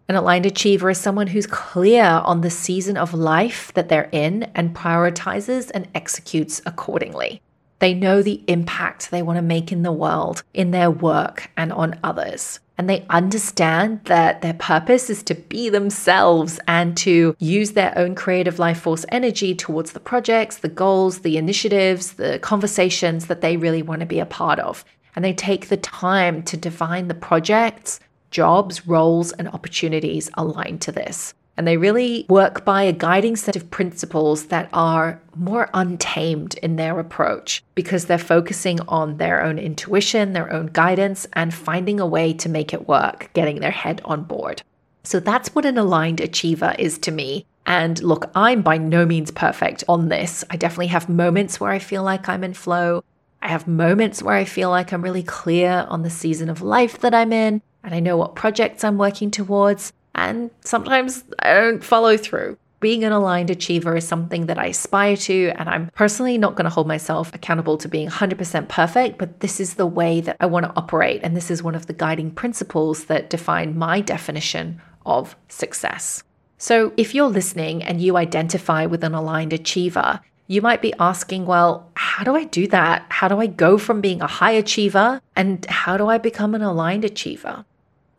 An 0.09 0.15
aligned 0.15 0.47
achiever 0.47 0.91
is 0.91 0.99
someone 0.99 1.27
who's 1.27 1.47
clear 1.47 2.05
on 2.05 2.41
the 2.41 2.51
season 2.51 2.97
of 2.97 3.13
life 3.13 3.73
that 3.75 3.89
they're 3.89 4.09
in 4.13 4.45
and 4.55 4.75
prioritizes 4.75 5.71
and 5.75 5.89
executes 5.95 6.63
accordingly. 6.65 7.43
They 7.79 7.95
know 7.95 8.23
the 8.23 8.43
impact 8.47 9.11
they 9.11 9.23
want 9.23 9.37
to 9.37 9.43
make 9.43 9.71
in 9.71 9.83
the 9.83 9.93
world, 9.93 10.43
in 10.55 10.71
their 10.71 10.91
work, 10.91 11.51
and 11.57 11.73
on 11.73 11.99
others. 12.03 12.61
And 12.79 12.91
they 12.91 13.07
understand 13.09 14.01
that 14.05 14.43
their 14.43 14.55
purpose 14.55 15.09
is 15.09 15.23
to 15.25 15.35
be 15.35 15.71
themselves 15.71 16.61
and 16.69 16.97
to 16.99 17.35
use 17.39 17.73
their 17.73 17.97
own 17.97 18.15
creative 18.15 18.59
life 18.59 18.81
force 18.81 19.07
energy 19.11 19.55
towards 19.55 19.93
the 19.93 20.01
projects, 20.01 20.59
the 20.59 20.69
goals, 20.69 21.21
the 21.21 21.39
initiatives, 21.39 22.15
the 22.15 22.39
conversations 22.41 23.27
that 23.27 23.41
they 23.41 23.57
really 23.57 23.83
want 23.83 24.01
to 24.01 24.07
be 24.07 24.21
a 24.21 24.27
part 24.27 24.59
of. 24.59 24.85
And 25.15 25.25
they 25.25 25.33
take 25.33 25.69
the 25.69 25.79
time 25.79 26.43
to 26.45 26.59
define 26.59 27.09
the 27.09 27.15
projects, 27.15 27.99
jobs, 28.31 28.87
roles, 28.87 29.33
and 29.33 29.49
opportunities 29.49 30.29
aligned 30.35 30.83
to 30.83 30.93
this. 30.93 31.33
And 31.57 31.67
they 31.67 31.77
really 31.77 32.27
work 32.29 32.65
by 32.65 32.83
a 32.83 32.93
guiding 32.93 33.37
set 33.37 33.57
of 33.57 33.71
principles 33.71 34.47
that 34.47 34.69
are 34.73 35.21
more 35.35 35.71
untamed 35.73 36.55
in 36.59 36.77
their 36.77 36.99
approach 36.99 37.63
because 37.75 38.05
they're 38.05 38.19
focusing 38.19 38.81
on 38.89 39.17
their 39.17 39.43
own 39.43 39.59
intuition, 39.59 40.33
their 40.33 40.53
own 40.53 40.67
guidance, 40.67 41.27
and 41.33 41.55
finding 41.55 41.99
a 41.99 42.07
way 42.07 42.33
to 42.35 42.49
make 42.49 42.75
it 42.75 42.89
work, 42.89 43.31
getting 43.33 43.61
their 43.61 43.71
head 43.71 44.03
on 44.05 44.25
board. 44.25 44.63
So 45.03 45.21
that's 45.21 45.55
what 45.55 45.65
an 45.65 45.79
aligned 45.79 46.21
achiever 46.21 46.75
is 46.79 46.99
to 46.99 47.11
me. 47.11 47.47
And 47.65 48.03
look, 48.03 48.31
I'm 48.35 48.63
by 48.63 48.77
no 48.79 49.07
means 49.07 49.31
perfect 49.31 49.83
on 49.89 50.09
this. 50.09 50.45
I 50.51 50.57
definitely 50.57 50.89
have 50.89 51.09
moments 51.09 51.59
where 51.59 51.71
I 51.71 51.79
feel 51.79 52.03
like 52.03 52.29
I'm 52.29 52.45
in 52.45 52.55
flow. 52.55 53.03
I 53.41 53.49
have 53.49 53.67
moments 53.67 54.23
where 54.23 54.35
I 54.35 54.45
feel 54.45 54.71
like 54.71 54.93
I'm 54.93 55.03
really 55.03 55.23
clear 55.23 55.87
on 55.89 56.03
the 56.03 56.11
season 56.11 56.49
of 56.49 56.63
life 56.63 56.99
that 57.01 57.15
I'm 57.15 57.33
in 57.33 57.63
and 57.85 57.95
I 57.95 58.01
know 58.01 58.17
what 58.17 58.35
projects 58.35 58.83
I'm 58.83 58.99
working 58.99 59.31
towards 59.31 59.93
and 60.17 60.51
sometimes 60.63 61.23
I 61.39 61.55
don't 61.55 61.85
follow 61.85 62.17
through. 62.17 62.59
Being 62.81 63.05
an 63.05 63.13
aligned 63.13 63.51
achiever 63.51 63.97
is 63.97 64.07
something 64.07 64.47
that 64.47 64.59
I 64.59 64.67
aspire 64.67 65.17
to, 65.17 65.53
and 65.57 65.69
I'm 65.69 65.91
personally 65.95 66.37
not 66.37 66.57
going 66.57 66.65
to 66.65 66.71
hold 66.71 66.87
myself 66.87 67.35
accountable 67.35 67.79
to 67.79 67.89
being 67.89 68.09
100% 68.09 68.69
perfect, 68.69 69.19
but 69.19 69.41
this 69.41 69.61
is 69.61 69.75
the 69.75 69.87
way 69.87 70.21
that 70.21 70.37
I 70.41 70.47
want 70.47 70.67
to 70.67 70.73
operate. 70.77 71.21
And 71.23 71.37
this 71.37 71.51
is 71.51 71.63
one 71.63 71.75
of 71.75 71.87
the 71.87 71.95
guiding 71.95 72.31
principles 72.31 73.05
that 73.07 73.31
define 73.31 73.79
my 73.79 74.01
definition 74.01 74.81
of 75.07 75.37
success. 75.49 76.23
So, 76.59 76.93
if 76.97 77.15
you're 77.15 77.29
listening 77.29 77.83
and 77.83 78.01
you 78.01 78.17
identify 78.17 78.87
with 78.87 79.05
an 79.05 79.15
aligned 79.15 79.53
achiever, 79.53 80.21
you 80.47 80.63
might 80.63 80.81
be 80.81 80.95
asking, 80.99 81.47
well, 81.47 81.91
how 81.95 82.25
do 82.25 82.35
I 82.35 82.45
do 82.45 82.67
that? 82.69 83.05
How 83.09 83.29
do 83.29 83.39
I 83.41 83.47
go 83.47 83.79
from 83.79 84.01
being 84.01 84.23
a 84.23 84.27
high 84.27 84.53
achiever 84.53 85.21
and 85.35 85.65
how 85.67 85.97
do 85.97 86.09
I 86.09 86.19
become 86.19 86.55
an 86.55 86.63
aligned 86.63 87.05
achiever? 87.05 87.65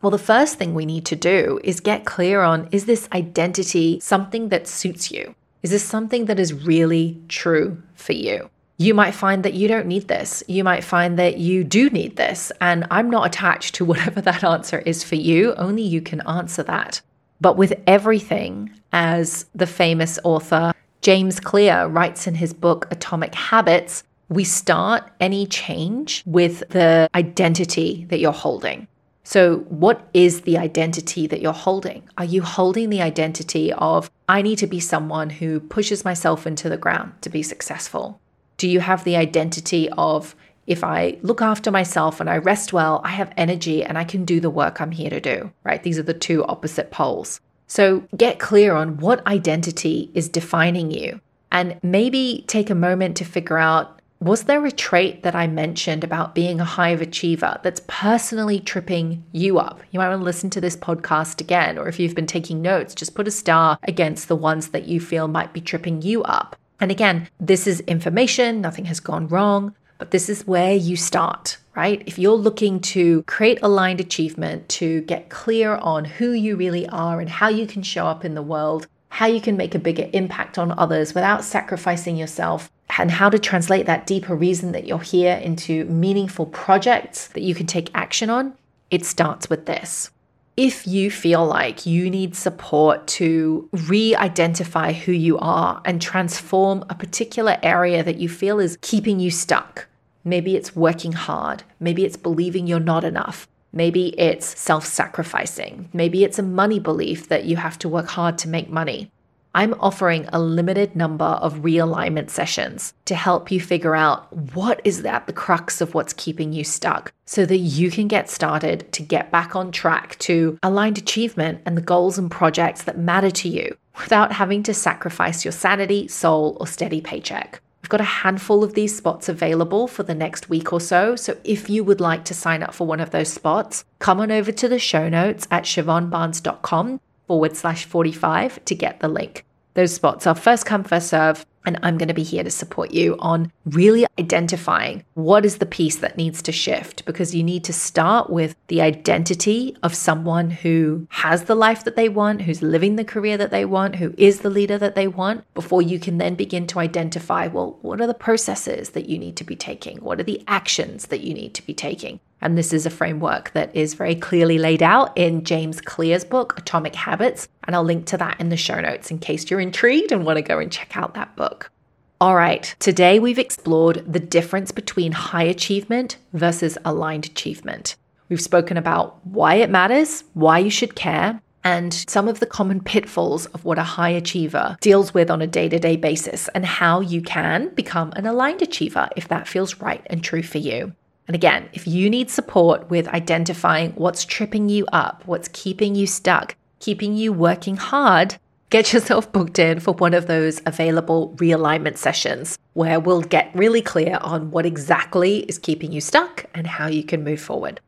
Well, 0.01 0.12
the 0.12 0.20
first 0.20 0.60
thing 0.60 0.75
we 0.75 0.86
need 0.86 1.06
to 1.08 1.16
do 1.16 1.60
is 1.63 1.80
get 1.80 2.06
clear 2.06 2.42
on 2.42 2.70
is 2.72 2.86
this 2.86 3.10
identity 3.13 4.00
something 4.00 4.50
that 4.50 4.68
suits 4.68 5.12
you? 5.12 5.34
Is 5.63 5.72
this 5.72 5.84
something 5.84 6.25
that 6.25 6.39
is 6.39 6.54
really 6.54 7.20
true 7.30 7.82
for 7.96 8.13
you? 8.13 8.50
You 8.77 8.94
might 8.94 9.16
find 9.16 9.42
that 9.42 9.56
you 9.56 9.68
don't 9.68 9.88
need 9.88 10.08
this. 10.08 10.44
You 10.48 10.63
might 10.63 10.84
find 10.84 11.18
that 11.18 11.39
you 11.39 11.63
do 11.63 11.89
need 11.89 12.16
this. 12.16 12.51
And 12.62 12.86
I'm 12.92 13.10
not 13.10 13.25
attached 13.25 13.74
to 13.75 13.86
whatever 13.92 14.22
that 14.22 14.44
answer 14.44 14.80
is 14.80 15.04
for 15.04 15.16
you. 15.16 15.56
Only 15.56 15.82
you 15.82 16.01
can 16.01 16.22
answer 16.27 16.62
that. 16.63 17.01
But 17.42 17.58
with 17.58 17.74
everything, 17.88 18.72
as 18.94 19.46
the 19.56 19.68
famous 19.68 20.20
author 20.24 20.74
James 21.01 21.39
Clear 21.39 21.88
writes 21.88 22.27
in 22.27 22.36
his 22.36 22.54
book 22.54 22.88
Atomic 22.92 23.34
Habits, 23.34 24.04
we 24.30 24.44
start 24.44 25.10
any 25.20 25.48
change 25.48 26.22
with 26.25 26.60
the 26.70 27.10
identity 27.16 28.06
that 28.10 28.20
you're 28.20 28.32
holding. 28.32 28.88
So, 29.30 29.58
what 29.68 30.08
is 30.14 30.44
the 30.44 30.58
identity 30.58 31.28
that 31.28 31.42
you're 31.42 31.52
holding? 31.52 32.04
Are 32.18 32.24
you 32.24 32.44
holding 32.44 32.90
the 32.90 33.02
identity 33.02 33.74
of, 33.74 34.10
I 34.30 34.42
need 34.42 34.58
to 34.60 34.68
be 34.68 34.80
someone 34.80 35.32
who 35.32 35.60
pushes 35.60 36.06
myself 36.06 36.48
into 36.48 36.70
the 36.70 36.78
ground 36.78 37.12
to 37.24 37.30
be 37.30 37.44
successful? 37.44 38.22
Do 38.56 38.70
you 38.70 38.80
have 38.80 39.04
the 39.04 39.18
identity 39.18 39.90
of, 39.98 40.34
if 40.66 40.82
I 40.82 41.18
look 41.24 41.42
after 41.42 41.72
myself 41.72 42.22
and 42.22 42.30
I 42.30 42.38
rest 42.38 42.72
well, 42.72 43.02
I 43.04 43.10
have 43.10 43.34
energy 43.36 43.84
and 43.84 43.98
I 43.98 44.06
can 44.06 44.24
do 44.24 44.40
the 44.40 44.50
work 44.50 44.80
I'm 44.80 44.92
here 44.92 45.10
to 45.10 45.20
do, 45.20 45.52
right? 45.66 45.84
These 45.84 46.00
are 46.00 46.04
the 46.04 46.14
two 46.14 46.46
opposite 46.46 46.90
poles. 46.90 47.42
So, 47.68 48.08
get 48.16 48.40
clear 48.40 48.76
on 48.76 48.96
what 48.96 49.28
identity 49.28 50.10
is 50.14 50.30
defining 50.30 50.90
you 50.90 51.20
and 51.52 51.78
maybe 51.84 52.46
take 52.48 52.70
a 52.70 52.76
moment 52.76 53.18
to 53.18 53.26
figure 53.26 53.58
out 53.58 53.97
was 54.20 54.46
there 54.46 54.66
a 54.66 54.72
trait 54.72 55.22
that 55.22 55.36
I 55.36 55.46
mentioned 55.46 56.04
about 56.04 56.34
being 56.34 56.60
a 56.60 56.66
hive 56.66 57.02
achiever 57.02 57.60
that's 57.62 57.84
personally 57.88 58.60
tripping 58.60 59.24
you 59.32 59.60
up? 59.60 59.82
You 59.92 60.00
might 60.00 60.10
want 60.10 60.22
to 60.22 60.26
listen 60.26 60.50
to 60.52 60.62
this 60.62 60.76
podcast 60.76 61.40
again, 61.40 61.78
or 61.78 61.88
if 61.88 62.00
you've 62.00 62.16
been 62.16 62.26
taking 62.26 62.62
notes, 62.62 62.96
just 62.96 63.14
put 63.14 63.28
a 63.28 63.32
star 63.32 63.78
against 63.84 64.28
the 64.28 64.36
ones 64.36 64.70
that 64.70 64.88
you 64.88 65.00
feel 65.00 65.28
might 65.28 65.54
be 65.54 65.62
tripping 65.62 66.02
you 66.02 66.24
up. 66.24 66.56
And 66.80 66.90
again, 66.90 67.30
this 67.40 67.68
is 67.68 67.82
information, 67.82 68.60
nothing 68.60 68.86
has 68.86 69.00
gone 69.00 69.28
wrong, 69.28 69.76
but 70.00 70.12
this 70.12 70.30
is 70.30 70.48
where 70.48 70.74
you 70.74 70.96
start, 70.96 71.58
right? 71.76 72.02
If 72.06 72.18
you're 72.18 72.34
looking 72.34 72.80
to 72.82 73.24
create 73.24 73.60
aligned 73.62 74.00
achievement, 74.00 74.68
to 74.70 75.02
get 75.02 75.30
clear 75.30 75.76
on 75.76 76.06
who 76.06 76.32
you 76.32 76.56
really 76.56 76.88
are 76.90 77.20
and 77.20 77.30
how 77.30 77.50
you 77.50 77.68
can 77.68 77.84
show 77.84 78.08
up 78.08 78.26
in 78.26 78.34
the 78.34 78.42
world, 78.42 78.88
how 79.10 79.26
you 79.26 79.42
can 79.42 79.58
make 79.58 79.74
a 79.74 79.80
bigger 79.80 80.10
impact 80.14 80.58
on 80.58 80.78
others 80.78 81.14
without 81.14 81.44
sacrificing 81.44 82.18
yourself, 82.18 82.72
and 82.98 83.12
how 83.12 83.30
to 83.30 83.40
translate 83.40 83.86
that 83.86 84.08
deeper 84.08 84.36
reason 84.36 84.72
that 84.72 84.88
you're 84.88 85.00
here 85.00 85.36
into 85.36 85.86
meaningful 85.86 86.46
projects 86.46 87.28
that 87.30 87.44
you 87.44 87.54
can 87.54 87.68
take 87.68 87.90
action 87.94 88.30
on, 88.30 88.54
it 88.90 89.06
starts 89.06 89.50
with 89.50 89.66
this. 89.66 90.10
If 90.56 90.88
you 90.88 91.12
feel 91.12 91.46
like 91.46 91.86
you 91.86 92.10
need 92.10 92.36
support 92.36 93.06
to 93.08 93.70
re 93.72 94.16
identify 94.16 94.94
who 94.94 95.12
you 95.12 95.38
are 95.38 95.82
and 95.86 96.02
transform 96.02 96.84
a 96.90 96.96
particular 96.96 97.58
area 97.62 98.04
that 98.04 98.18
you 98.18 98.28
feel 98.28 98.60
is 98.60 98.78
keeping 98.82 99.20
you 99.20 99.30
stuck, 99.30 99.88
maybe 100.24 100.56
it's 100.56 100.76
working 100.76 101.12
hard, 101.12 101.64
maybe 101.80 102.06
it's 102.06 102.18
believing 102.18 102.66
you're 102.66 102.80
not 102.80 103.04
enough, 103.04 103.48
maybe 103.78 104.20
it's 104.20 104.60
self 104.60 104.86
sacrificing, 104.86 105.90
maybe 105.94 106.24
it's 106.24 106.40
a 106.40 106.44
money 106.44 106.80
belief 106.80 107.30
that 107.30 107.46
you 107.46 107.56
have 107.56 107.80
to 107.80 107.90
work 107.90 108.08
hard 108.08 108.38
to 108.40 108.50
make 108.50 108.70
money. 108.70 109.10
I'm 109.56 109.74
offering 109.80 110.28
a 110.32 110.40
limited 110.40 110.96
number 110.96 111.26
of 111.26 111.64
realignment 111.64 112.30
sessions 112.30 112.94
to 113.06 113.16
help 113.16 113.50
you 113.50 113.60
figure 113.60 113.96
out 113.96 114.32
what 114.54 114.82
is 114.84 115.04
at 115.04 115.26
the 115.26 115.34
crux 115.34 115.82
of 115.82 115.96
what's 115.96 116.14
keeping 116.14 116.54
you 116.54 116.64
stuck 116.64 117.12
so 117.26 117.44
that 117.46 117.58
you 117.58 117.90
can 117.90 118.08
get 118.08 118.30
started 118.30 118.92
to 118.92 119.02
get 119.02 119.32
back 119.32 119.56
on 119.56 119.72
track 119.72 120.20
to 120.20 120.60
aligned 120.62 121.00
achievement 121.00 121.62
and 121.66 121.76
the 121.76 121.82
goals 121.82 122.20
and 122.20 122.30
projects 122.30 122.84
that 122.84 123.00
matter 123.00 123.32
to 123.32 123.50
you 123.50 123.76
without 124.00 124.32
having 124.32 124.62
to 124.62 124.76
sacrifice 124.76 125.44
your 125.44 125.52
sanity, 125.52 126.08
soul, 126.08 126.56
or 126.60 126.68
steady 126.68 127.02
paycheck. 127.02 127.60
I've 127.88 127.91
got 127.91 128.01
a 128.01 128.25
handful 128.25 128.65
of 128.65 128.74
these 128.74 128.98
spots 128.98 129.29
available 129.29 129.88
for 129.88 130.03
the 130.03 130.13
next 130.13 130.50
week 130.50 130.74
or 130.74 130.82
so. 130.82 131.15
So 131.15 131.38
if 131.46 131.70
you 131.70 131.86
would 131.86 132.01
like 132.01 132.25
to 132.25 132.34
sign 132.34 132.62
up 132.62 132.74
for 132.74 132.86
one 132.86 133.00
of 133.00 133.12
those 133.12 133.32
spots, 133.32 133.86
come 134.00 134.20
on 134.20 134.29
over 134.29 134.51
to 134.51 134.67
the 134.67 134.77
show 134.77 135.08
notes 135.08 135.48
at 135.50 135.63
siobhanbarnes.com 135.63 137.00
forward 137.27 137.56
slash 137.56 137.86
45 137.86 138.65
to 138.65 138.75
get 138.75 139.00
the 139.00 139.08
link. 139.08 139.47
Those 139.78 139.94
spots 139.94 140.26
are 140.26 140.34
first 140.34 140.66
come, 140.66 140.84
first 140.84 141.10
serve. 141.10 141.46
And 141.64 141.78
I'm 141.84 142.00
going 142.00 142.08
to 142.08 142.14
be 142.16 142.24
here 142.24 142.44
to 142.44 142.50
support 142.50 142.94
you 142.94 143.16
on 143.20 143.52
really 143.66 144.08
identifying 144.18 145.04
what 145.14 145.46
is 145.46 145.60
the 145.60 145.68
piece 145.68 145.98
that 145.98 146.18
needs 146.18 146.42
to 146.44 146.52
shift 146.52 147.06
because 147.06 147.36
you 147.36 147.44
need 147.44 147.64
to 147.66 147.74
start 147.74 148.32
with 148.32 148.56
the 148.70 148.82
identity 148.82 149.78
of 149.84 149.94
someone 149.94 150.50
who 150.50 151.06
has 151.10 151.44
the 151.44 151.54
life 151.54 151.84
that 151.84 151.96
they 151.96 152.10
want, 152.10 152.42
who's 152.42 152.64
living 152.64 152.96
the 152.96 153.04
career 153.04 153.38
that 153.38 153.52
they 153.52 153.66
want, 153.66 153.98
who 153.98 154.16
is 154.18 154.40
the 154.40 154.50
leader 154.50 154.80
that 154.80 154.96
they 154.96 155.08
want, 155.08 155.44
before 155.54 155.84
you 155.84 156.00
can 156.00 156.18
then 156.18 156.34
begin 156.34 156.66
to 156.68 156.80
identify 156.80 157.46
well, 157.46 157.78
what 157.84 158.02
are 158.02 158.08
the 158.08 158.16
processes 158.16 158.92
that 158.92 159.10
you 159.10 159.20
need 159.20 159.36
to 159.36 159.44
be 159.44 159.56
taking? 159.56 159.98
What 159.98 160.20
are 160.20 160.24
the 160.24 160.44
actions 160.48 161.08
that 161.08 161.22
you 161.22 161.36
need 161.36 161.54
to 161.54 161.64
be 161.64 161.76
taking? 161.76 162.20
And 162.41 162.58
this 162.58 162.74
is 162.74 162.86
a 162.86 162.91
framework 162.91 163.51
that 163.51 163.75
is 163.75 163.96
very 163.96 164.15
clearly 164.15 164.58
laid 164.58 164.84
out 164.84 165.17
in 165.17 165.44
James 165.44 165.82
Clear's 165.82 166.24
book, 166.24 166.58
Atomic 166.58 166.96
Habits. 166.96 167.48
And 167.63 167.75
I'll 167.75 167.84
link 167.84 168.06
to 168.08 168.17
that 168.17 168.39
in 168.39 168.50
the 168.50 168.58
show 168.58 168.79
notes 168.79 169.10
in 169.10 169.20
case 169.20 169.50
you're 169.50 169.60
intrigued 169.60 170.12
and 170.12 170.25
want 170.25 170.38
to 170.38 170.44
go 170.44 170.60
and 170.60 170.72
check 170.72 170.96
out 170.96 171.15
that 171.15 171.36
book. 171.36 171.72
All 172.20 172.36
right, 172.36 172.75
today 172.79 173.20
we've 173.20 173.38
explored 173.38 174.03
the 174.12 174.20
difference 174.20 174.72
between 174.72 175.12
high 175.12 175.44
achievement 175.44 176.17
versus 176.34 176.75
aligned 176.84 177.27
achievement. 177.27 177.96
We've 178.29 178.41
spoken 178.41 178.75
about 178.75 179.24
why 179.25 179.56
it 179.56 179.70
matters, 179.70 180.24
why 180.34 180.58
you 180.60 180.72
should 180.72 180.96
care, 180.96 181.39
and 181.63 181.94
some 181.94 182.27
of 182.27 182.39
the 182.39 182.46
common 182.46 182.82
pitfalls 182.82 183.46
of 183.48 183.65
what 183.65 183.77
a 183.77 183.84
high 183.84 184.10
achiever 184.10 184.77
deals 184.82 185.13
with 185.13 185.29
on 185.29 185.41
a 185.41 185.48
day 185.48 185.70
to 185.70 185.77
day 185.77 185.96
basis, 185.96 186.48
and 186.56 186.65
how 186.65 187.01
you 187.01 187.22
can 187.22 187.70
become 187.75 188.12
an 188.15 188.25
aligned 188.25 188.62
achiever 188.62 189.10
if 189.15 189.27
that 189.27 189.48
feels 189.48 189.79
right 189.79 190.01
and 190.08 190.24
true 190.24 190.44
for 190.44 190.58
you. 190.58 190.94
And 191.28 191.36
again, 191.36 191.70
if 191.74 191.86
you 191.86 192.10
need 192.10 192.30
support 192.30 192.90
with 192.90 193.08
identifying 193.10 193.92
what's 193.92 194.24
tripping 194.24 194.70
you 194.70 194.86
up, 194.94 195.24
what's 195.26 195.50
keeping 195.52 195.94
you 195.94 196.08
stuck, 196.08 196.56
keeping 196.80 197.16
you 197.16 197.34
working 197.34 197.76
hard, 197.76 198.38
get 198.70 198.94
yourself 198.94 199.32
booked 199.32 199.60
in 199.60 199.80
for 199.80 199.94
one 199.94 200.14
of 200.14 200.28
those 200.28 200.62
available 200.66 201.34
realignment 201.38 201.98
sessions 201.98 202.58
where 202.74 203.00
we'll 203.00 203.22
get 203.22 203.52
really 203.54 203.82
clear 203.82 204.18
on 204.22 204.52
what 204.52 204.66
exactly 204.66 205.40
is 205.40 205.58
keeping 205.58 205.92
you 205.92 206.00
stuck 206.00 206.46
and 206.54 206.66
how 206.66 206.88
you 206.88 207.04
can 207.04 207.24
move 207.24 207.42
forward. 207.42 207.82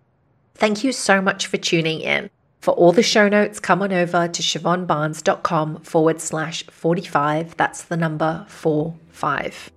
Thank 0.56 0.84
you 0.84 0.92
so 0.92 1.22
much 1.22 1.48
for 1.48 1.58
tuning 1.58 2.02
in. 2.02 2.30
For 2.60 2.72
all 2.72 2.92
the 2.92 3.04
show 3.04 3.30
notes, 3.30 3.60
come 3.60 3.82
on 3.82 3.94
over 3.94 4.28
to 4.28 4.42
siobhanbarnes.com 4.42 5.80
forward 5.82 6.20
slash 6.20 6.66
45. 6.66 7.56
That's 7.56 7.84
the 7.84 7.96
number 7.96 8.46
45. 8.50 9.72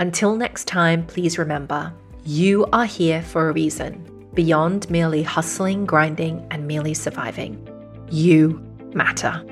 Until 0.00 0.34
next 0.34 0.66
time, 0.66 1.06
please 1.06 1.38
remember 1.38 1.92
you 2.24 2.66
are 2.72 2.86
here 2.86 3.22
for 3.22 3.48
a 3.48 3.52
reason 3.52 4.08
beyond 4.34 4.88
merely 4.90 5.22
hustling, 5.22 5.84
grinding, 5.84 6.46
and 6.50 6.66
merely 6.66 6.94
surviving. 6.94 7.68
You 8.10 8.62
matter. 8.94 9.44